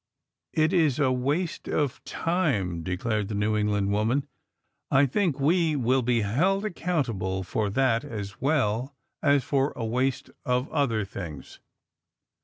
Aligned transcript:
""It 0.53 0.73
is 0.73 0.97
a 0.97 1.11
waste 1.11 1.67
of 1.67 2.03
time," 2.05 2.81
declared 2.81 3.27
the 3.27 3.35
New 3.35 3.55
England 3.55 3.91
woman." 3.91 4.27
I 4.89 5.05
think 5.05 5.39
we 5.39 5.75
will 5.75 6.01
be 6.01 6.21
held 6.21 6.65
accountable 6.65 7.43
for 7.43 7.69
that 7.69 8.03
as 8.03 8.41
well 8.41 8.95
as 9.21 9.43
for 9.43 9.73
a 9.75 9.85
waste 9.85 10.31
of 10.43 10.67
other 10.71 11.05
things." 11.05 11.59